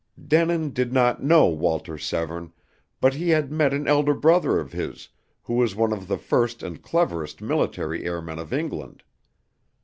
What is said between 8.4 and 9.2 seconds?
England.